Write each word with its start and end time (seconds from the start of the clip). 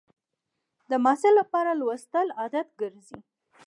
د 0.89 0.91
محصل 1.03 1.33
لپاره 1.39 1.71
لوستل 1.79 2.27
عادت 2.39 2.67
ګرځي. 2.81 3.19